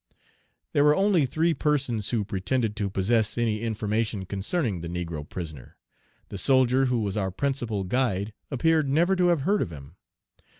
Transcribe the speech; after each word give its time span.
There 0.73 0.83
were 0.83 0.95
only 0.95 1.27
three 1.27 1.53
persons 1.53 2.09
who 2.09 2.25
pretended 2.25 2.75
to 2.75 2.89
possess 2.89 3.37
any 3.37 3.61
information 3.61 4.25
concerning 4.25 4.81
the 4.81 4.87
negro 4.87 5.29
prisoner. 5.29 5.77
The 6.29 6.39
soldier 6.39 6.85
who 6.85 7.01
was 7.01 7.15
our 7.15 7.29
principal 7.29 7.83
guide 7.83 8.33
appeared 8.49 8.89
never 8.89 9.15
to 9.15 9.27
have 9.27 9.41
heard 9.41 9.61
of 9.61 9.69
him. 9.69 9.97